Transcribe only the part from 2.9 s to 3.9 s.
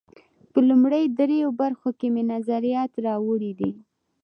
راوړي دي.